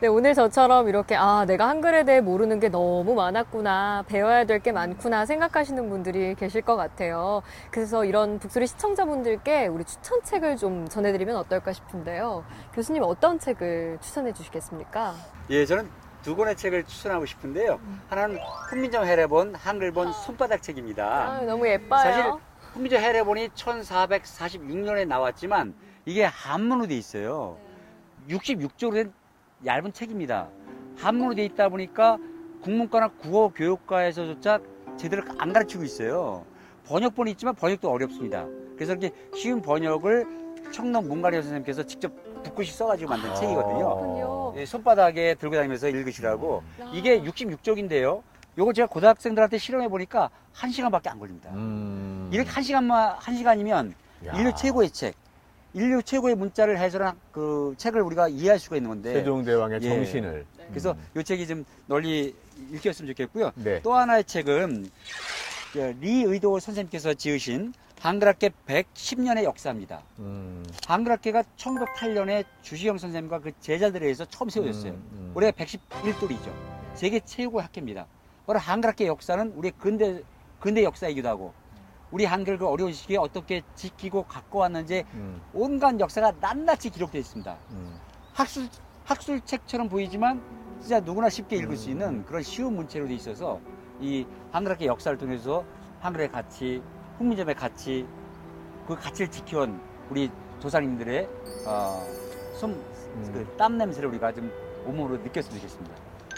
[0.00, 4.70] 네, 오늘 저처럼 이렇게, 아, 내가 한글에 대해 모르는 게 너무 많았구나, 배워야 될 게
[4.70, 7.42] 많구나 생각하시는 분들이 계실 것 같아요.
[7.72, 12.44] 그래서 이런 북소리 시청자분들께 우리 추천책을 좀 전해드리면 어떨까 싶은데요.
[12.74, 15.14] 교수님 어떤 책을 추천해 주시겠습니까?
[15.50, 15.90] 예, 저는
[16.22, 17.80] 두 권의 책을 추천하고 싶은데요.
[18.08, 18.38] 하나는
[18.70, 21.04] 훈민정 해례본 한글본 손바닥 책입니다.
[21.28, 22.00] 아, 너무 예뻐요.
[22.00, 22.24] 사실
[22.72, 25.74] 훈민정 해례본이 1446년에 나왔지만
[26.04, 27.56] 이게 한문으로 돼 있어요.
[28.28, 29.12] 66조로 된
[29.64, 30.48] 얇은 책입니다.
[30.96, 32.18] 한문으로 돼 있다 보니까
[32.62, 34.60] 국문과나 국어 교육과에서조차
[34.96, 36.44] 제대로 안 가르치고 있어요.
[36.86, 38.46] 번역본이 있지만 번역도 어렵습니다.
[38.74, 40.26] 그래서 이렇게 쉬운 번역을
[40.72, 43.78] 청동 문가리 선생님께서 직접 붓글씨 써가지고 만든 책이거든요.
[43.78, 44.54] 그렇군요.
[44.56, 48.22] 예, 손바닥에 들고 다니면서 읽으시라고 이게 66쪽인데요.
[48.56, 51.50] 요거 제가 고등학생들한테 실험해 보니까 한 시간밖에 안 걸립니다.
[51.52, 52.28] 음.
[52.32, 53.94] 이렇게 한 시간만 한 시간이면
[54.26, 54.32] 야.
[54.32, 55.14] 인류 최고의 책,
[55.74, 59.14] 인류 최고의 문자를 해설한 그 책을 우리가 이해할 수가 있는 건데.
[59.14, 59.88] 세종대왕의 예.
[59.88, 60.46] 정신을.
[60.70, 62.34] 그래서 이 책이 좀 널리
[62.72, 63.52] 읽혔으면 좋겠고요.
[63.56, 63.80] 네.
[63.82, 64.90] 또 하나의 책은
[65.72, 70.02] 저 리의도 선생님께서 지으신 한글학계 110년의 역사입니다.
[70.20, 70.64] 음.
[70.86, 74.92] 한글학계가 1908년에 주시영 선생님과 그 제자들에 의해서 처음 세워졌어요.
[74.92, 75.32] 음, 음.
[75.34, 76.52] 올해가 111돌이죠.
[76.94, 78.06] 세계 최고의 학회입니다.
[78.46, 80.22] 바로 한글학계 역사는 우리 근대
[80.60, 81.52] 근대 역사이기도 하고
[82.10, 85.40] 우리 한글 그 어려운 시기에 어떻게 지키고 갖고 왔는지 음.
[85.52, 87.56] 온갖 역사가 낱낱이 기록되어 있습니다.
[87.72, 88.00] 음.
[88.32, 88.68] 학술
[89.04, 90.40] 학술책처럼 보이지만
[90.80, 93.60] 진짜 누구나 쉽게 읽을 수 있는 그런 쉬운 문체로 돼 있어서
[94.00, 95.64] 이 한글학계 역사를 통해서
[96.00, 96.82] 한글의 가치,
[97.18, 98.06] 훈민점의 가치,
[98.86, 101.28] 그 가치를 지켜온 우리 조상님들의
[101.66, 102.02] 어,
[102.54, 103.30] 손, 음.
[103.32, 104.50] 그 땀 냄새를 우리가 좀
[104.86, 105.94] 온몸으로 느꼈으면 좋겠습니다.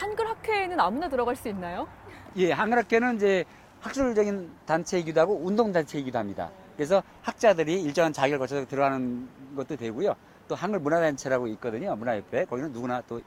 [0.00, 1.86] 한글 학회에는 아무나 들어갈 수 있나요?
[2.36, 3.44] 예, 한글학계는 이제
[3.84, 6.50] 학술적인 단체이기도 하고 운동 단체이기도 합니다.
[6.74, 10.14] 그래서 학자들이 일정한 자격을 거쳐서 들어가는 것도 되고요.
[10.48, 11.94] 또 한글 문화단체라고 있거든요.
[11.94, 13.20] 문화협회 거기는 누구나 또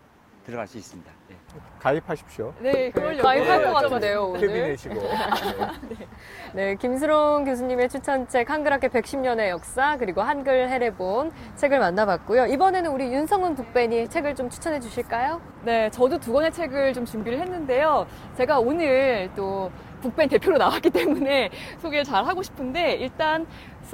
[0.48, 1.12] 들어갈 수 있습니다.
[1.32, 1.36] 예.
[1.80, 2.54] 가입하십시오.
[2.60, 3.74] 네, 그러려고 가입할 것.
[3.74, 4.48] 같은데요, 오늘.
[4.48, 4.96] 내시고.
[5.90, 6.08] 네.
[6.54, 12.46] 네, 김수롱 교수님의 추천책 한글학계 110년의 역사 그리고 한글 해례본 책을 만나봤고요.
[12.48, 15.42] 이번에는 우리 윤성은 북벤이 책을 좀 추천해 주실까요?
[15.64, 18.08] 네, 저도 두 권의 책을 좀 준비를 했는데요.
[18.38, 19.70] 제가 오늘 또
[20.02, 21.50] 북벤 대표로 나왔기 때문에
[21.82, 23.46] 소개를 잘 하고 싶은데 일단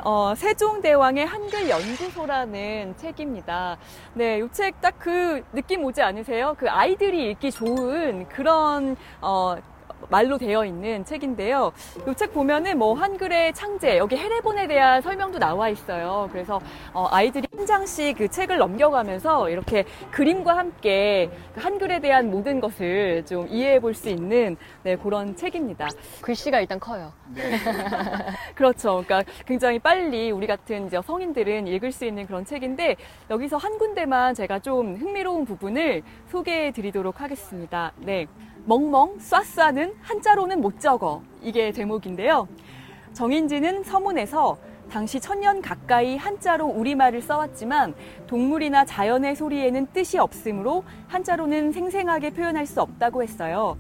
[0.04, 3.78] 어, 세종대왕의 한글 연구소라는 책입니다.
[4.16, 6.56] 네, 이 책 딱 그 느낌 오지 않으세요?
[6.58, 9.56] 그 아이들이 읽기 좋은 그런 어,
[10.10, 11.72] 말로 되어 있는 책인데요.
[12.08, 16.30] 이 책 보면은 뭐 한글의 창제, 여기 해례본에 대한 설명도 나와 있어요.
[16.32, 16.62] 그래서
[16.94, 23.26] 어, 아이들이 한 장씩 그 책을 넘겨가면서 이렇게 그림과 함께 그 한글에 대한 모든 것을
[23.26, 25.88] 좀 이해해 볼 수 있는 네, 그런 책입니다.
[26.22, 27.12] 글씨가 일단 커요.
[28.56, 29.04] 그렇죠.
[29.06, 32.96] 그러니까 굉장히 빨리 우리 같은 이제 성인들은 읽을 수 있는 그런 책인데
[33.30, 37.92] 여기서 한 군데만 제가 좀 흥미로운 부분을 소개해 드리도록 하겠습니다.
[37.98, 38.28] 네.
[38.66, 41.22] 멍멍 쏴쏴는 한자로는 못 적어.
[41.42, 42.48] 이게 제목인데요.
[43.12, 44.58] 정인지는 서문에서
[44.90, 47.94] 당시 천년 가까이 한자로 우리말을 써왔지만
[48.28, 53.78] 동물이나 자연의 소리에는 뜻이 없으므로 한자로는 생생하게 표현할 수 없다고 했어요.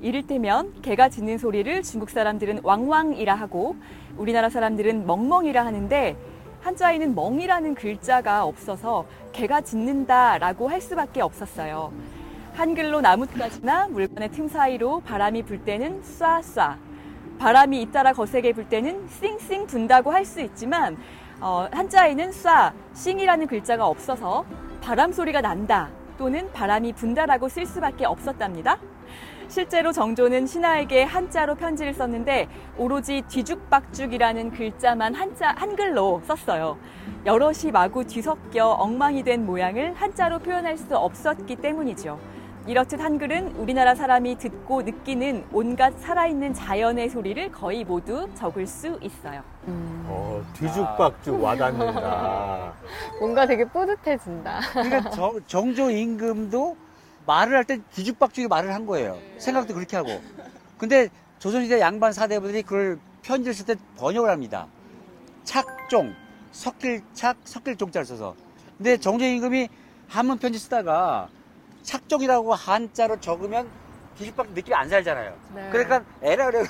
[0.00, 3.76] 이를테면 개가 짖는 소리를 중국 사람들은 왕왕이라 하고
[4.16, 6.16] 우리나라 사람들은 멍멍이라 하는데
[6.62, 11.92] 한자에는 멍이라는 글자가 없어서 개가 짖는다라고 할 수밖에 없었어요.
[12.54, 16.76] 한글로 나뭇가지나 물건의 틈 사이로 바람이 불 때는 쏴쏴,
[17.38, 20.96] 바람이 잇따라 거세게 불 때는 싱싱 분다고 할 수 있지만
[21.40, 24.44] 어, 한자에는 쏴, 싱이라는 글자가 없어서
[24.80, 28.78] 바람 소리가 난다 또는 바람이 분다라고 쓸 수밖에 없었답니다.
[29.48, 32.48] 실제로 정조는 신하에게 한자로 편지를 썼는데
[32.78, 36.78] 오로지 뒤죽박죽이라는 글자만 한자 한글로 썼어요.
[37.26, 42.33] 여럿이 마구 뒤섞여 엉망이 된 모양을 한자로 표현할 수 없었기 때문이죠.
[42.66, 49.42] 이렇듯 한글은 우리나라 사람이 듣고 느끼는 온갖 살아있는 자연의 소리를 거의 모두 적을 수 있어요.
[49.66, 52.72] 어, 뒤죽박죽 와닿는다.
[53.20, 54.60] 뭔가 되게 뿌듯해진다.
[54.72, 56.76] 그러니까 정, 정조 임금도
[57.26, 59.18] 말을 할 때 뒤죽박죽이 말을 한 거예요.
[59.38, 60.08] 생각도 그렇게 하고.
[60.78, 61.08] 근데
[61.40, 64.66] 조선시대 양반 사대부들이 그걸 편지를 쓸 때 번역을 합니다.
[65.44, 66.14] 착종,
[66.52, 68.34] 섞일 착, 섞일 종자를 써서.
[68.78, 69.68] 근데 정조 임금이
[70.08, 71.28] 한문 편지 쓰다가
[71.84, 73.70] 착종이라고 한자로 적으면
[74.16, 75.32] 뒤집박 느낌이 안 살잖아요.
[75.54, 75.68] 네.
[75.70, 76.62] 그러니까 에라 그래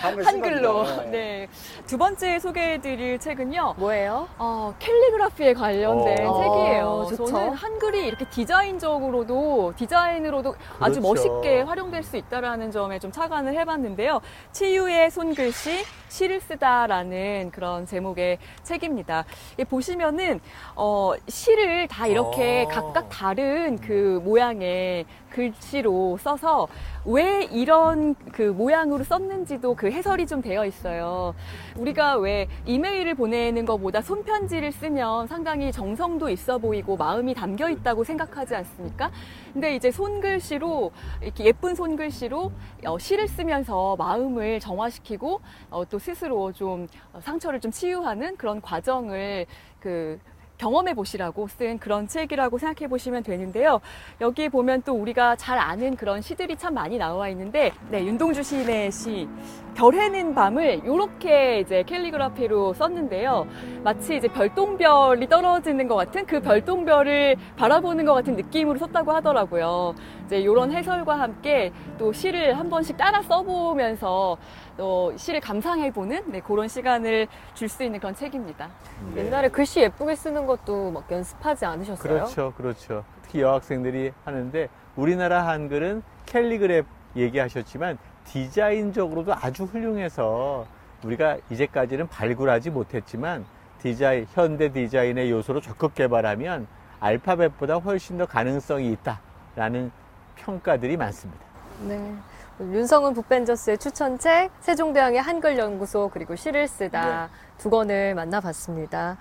[0.00, 0.84] 한글 쓴 한글로.
[1.10, 1.48] 네.
[1.86, 3.74] 두 번째 소개해드릴 책은요.
[3.78, 4.28] 뭐예요?
[4.38, 6.42] 어, 캘리그라피에 관련된 어.
[6.42, 6.86] 책이에요.
[6.86, 7.26] 어, 좋죠.
[7.26, 11.00] 저는 한글이 이렇게 디자인적으로도 디자인으로도 아주 그렇죠.
[11.00, 14.20] 멋있게 활용될 수 있다라는 점에 좀 착안을 해봤는데요.
[14.52, 19.24] 치유의 손글씨 시를 쓰다라는 그런 제목의 책입니다.
[19.58, 20.40] 이 보시면은
[20.76, 22.68] 어, 시를 다 이렇게 어.
[22.68, 26.68] 각각 다른 그 모양의 글씨로 써서
[27.04, 31.34] 왜 이런 그 모양으로 썼는지도 그 해설이 좀 되어 있어요.
[31.76, 38.54] 우리가 왜 이메일을 보내는 것보다 손편지를 쓰면 상당히 정성도 있어 보이고 마음이 담겨 있다고 생각하지
[38.54, 39.10] 않습니까?
[39.52, 42.52] 근데 이제 손글씨로 이렇게 예쁜 손글씨로
[42.86, 45.40] 어, 시를 쓰면서 마음을 정화시키고
[45.70, 49.46] 어, 또 스스로 좀 어, 상처를 좀 치유하는 그런 과정을
[49.80, 50.18] 그
[50.62, 53.80] 경험해 보시라고 쓴 그런 책이라고 생각해 보시면 되는데요.
[54.20, 58.92] 여기 보면 또 우리가 잘 아는 그런 시들이 참 많이 나와 있는데, 네, 윤동주 시인의
[58.92, 59.28] 시,
[59.74, 63.46] 별해는 밤을 이렇게 이제 캘리그라피로 썼는데요.
[63.82, 69.94] 마치 이제 별똥별이 떨어지는 것 같은 그 별똥별을 바라보는 것 같은 느낌으로 썼다고 하더라고요.
[70.26, 74.36] 이제 이런 해설과 함께 또 시를 한 번씩 따라 써보면서
[74.76, 78.68] 또 시를 감상해보는 네, 그런 시간을 줄 수 있는 그런 책입니다.
[79.14, 79.24] 네.
[79.24, 82.14] 옛날에 글씨 예쁘게 쓰는 것도 막 연습하지 않으셨어요?
[82.14, 83.04] 그렇죠, 그렇죠.
[83.22, 86.84] 특히 여학생들이 하는데 우리나라 한글은 캘리그랩
[87.16, 90.66] 얘기하셨지만 디자인적으로도 아주 훌륭해서
[91.04, 93.44] 우리가 이제까지는 발굴하지 못했지만
[93.80, 96.66] 디자인, 현대 디자인의 요소로 적극 개발하면
[97.00, 99.90] 알파벳보다 훨씬 더 가능성이 있다라는
[100.36, 101.44] 평가들이 많습니다.
[101.88, 102.14] 네.
[102.60, 109.16] 윤성은 북벤저스의 추천책 세종대왕의 한글연구소 그리고 시를 쓰다 두 권을 만나봤습니다.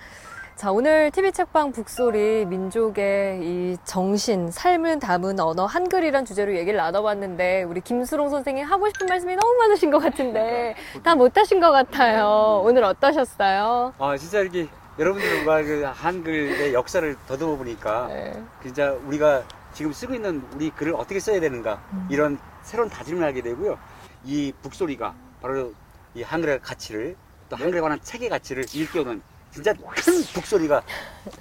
[0.62, 7.64] 자 오늘 TV 책방 북소리 민족의 이 정신 삶을 담은 언어 한글이란 주제로 얘기를 나눠봤는데
[7.64, 12.62] 우리 김수롱 선생님 하고 싶은 말씀이 너무 많으신 것 같은데 다 못하신 것 같아요.
[12.64, 13.96] 오늘 어떠셨어요?
[13.98, 14.68] 아 진짜 이렇게
[15.00, 18.44] 여러분들과 그 한글의 역사를 더듬어 보니까 네.
[18.62, 19.44] 진짜 우리가
[19.74, 23.80] 지금 쓰고 있는 우리 글을 어떻게 써야 되는가 이런 새로운 다짐을 하게 되고요.
[24.26, 25.74] 이 북소리가 바로
[26.14, 27.16] 이 한글의 가치를
[27.50, 30.82] 또 한글에 관한 책의 가치를 일깨우는 진짜 큰 북소리가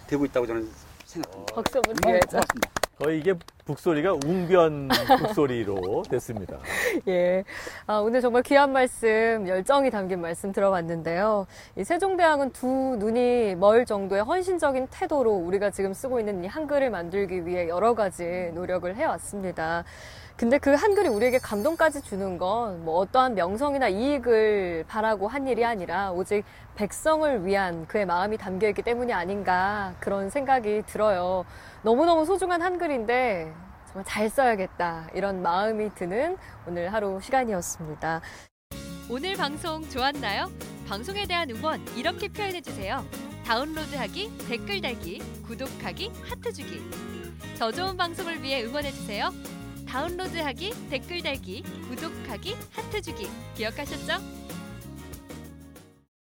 [0.07, 0.69] 되고 있다고 저는
[1.05, 1.55] 생각합니다.
[1.55, 2.29] 박수 한번 너무 드려야죠.
[2.29, 2.71] 고맙습니다.
[2.99, 3.35] 거의 이게
[3.75, 4.89] 북소리가 웅변
[5.19, 6.59] 북소리로 됐습니다.
[7.07, 7.45] 예.
[7.87, 11.47] 아, 오늘 정말 귀한 말씀, 열정이 담긴 말씀 들어봤는데요.
[11.77, 12.67] 이 세종대왕은 두
[12.99, 18.51] 눈이 멀 정도의 헌신적인 태도로 우리가 지금 쓰고 있는 이 한글을 만들기 위해 여러 가지
[18.55, 19.85] 노력을 해왔습니다.
[20.37, 26.13] 근데 그 한글이 우리에게 감동까지 주는 건 뭐 어떠한 명성이나 이익을 바라고 한 일이 아니라
[26.13, 26.45] 오직
[26.77, 31.45] 백성을 위한 그의 마음이 담겨 있기 때문이 아닌가 그런 생각이 들어요.
[31.83, 33.53] 너무너무 소중한 한글인데
[33.91, 38.21] 정말 잘 써야겠다 이런 마음이 드는 오늘 하루 시간이었습니다.
[39.09, 40.51] 오늘 방송 좋았나요?
[40.89, 43.05] 방송에 대한 응원 이렇게 표현해 주세요.
[43.45, 46.81] 다운로드하기, 댓글 달기, 구독하기, 하트 주기.
[47.59, 49.31] 더 좋은 방송을 위해 응원해 주세요.
[49.89, 53.29] 다운로드하기, 댓글 달기, 구독하기, 하트 주기.
[53.57, 54.23] 기억하셨죠?